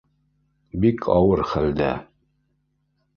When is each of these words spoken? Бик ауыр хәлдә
Бик 0.85 1.05
ауыр 1.17 1.43
хәлдә 1.51 1.91